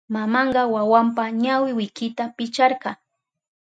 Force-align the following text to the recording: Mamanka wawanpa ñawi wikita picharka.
Mamanka 0.15 0.61
wawanpa 0.73 1.23
ñawi 1.41 1.69
wikita 1.77 2.23
picharka. 2.35 2.91